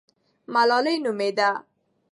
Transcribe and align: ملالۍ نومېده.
ملالۍ 0.53 0.95
نومېده. 1.03 1.49